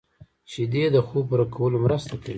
شیدې 0.51 0.83
د 0.95 0.97
خوب 1.07 1.23
پوره 1.29 1.45
کولو 1.55 1.77
مرسته 1.85 2.13
کوي 2.21 2.29